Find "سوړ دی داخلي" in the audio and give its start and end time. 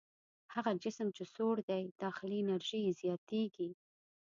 1.33-2.37